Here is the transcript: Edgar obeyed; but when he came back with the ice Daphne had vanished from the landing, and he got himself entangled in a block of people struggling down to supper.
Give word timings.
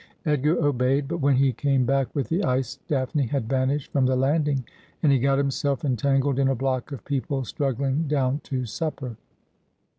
Edgar 0.25 0.57
obeyed; 0.65 1.07
but 1.07 1.19
when 1.19 1.35
he 1.35 1.53
came 1.53 1.85
back 1.85 2.07
with 2.15 2.27
the 2.27 2.43
ice 2.43 2.79
Daphne 2.87 3.27
had 3.27 3.47
vanished 3.47 3.91
from 3.93 4.07
the 4.07 4.15
landing, 4.15 4.65
and 5.03 5.11
he 5.11 5.19
got 5.19 5.37
himself 5.37 5.85
entangled 5.85 6.39
in 6.39 6.47
a 6.47 6.55
block 6.55 6.91
of 6.91 7.05
people 7.05 7.45
struggling 7.45 8.07
down 8.07 8.39
to 8.45 8.65
supper. 8.65 9.17